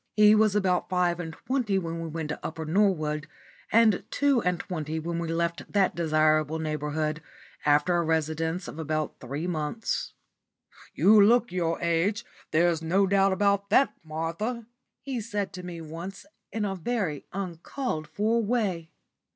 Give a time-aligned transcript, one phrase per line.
[0.15, 3.27] He was about five and twenty when we went to Upper Norwood,
[3.71, 7.21] and two and twenty when we left that desirable neighbourhood,
[7.67, 10.13] after a residence of about three months.
[10.95, 14.65] "You look your age; there's no doubt about that, Martha,"
[15.03, 18.89] he said to me once, in a very uncalled for way.